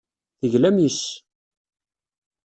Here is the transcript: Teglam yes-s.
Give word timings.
Teglam 0.39 0.77
yes-s. 0.83 1.05